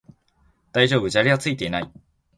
[0.71, 1.91] 大丈夫、砂利はついていない